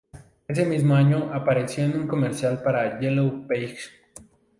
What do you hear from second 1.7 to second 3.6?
en un comercial para Yellow